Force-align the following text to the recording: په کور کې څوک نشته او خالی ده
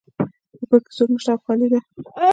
په 0.59 0.63
کور 0.69 0.79
کې 0.85 0.91
څوک 0.97 1.09
نشته 1.13 1.31
او 1.33 1.41
خالی 1.45 1.67
ده 1.73 1.79